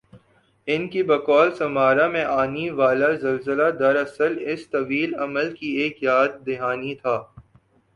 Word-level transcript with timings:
ان 0.67 0.87
کی 0.87 1.01
بقول 1.03 1.51
سمارا 1.57 2.07
میں 2.07 2.23
آنی 2.25 2.69
والازلزلہ 2.71 3.69
دراصل 3.79 4.37
اس 4.51 4.67
طویل 4.69 5.15
عمل 5.23 5.55
کی 5.55 5.69
ایک 5.81 6.03
یاد 6.03 6.45
دہانی 6.47 6.95
تھا 6.95 7.17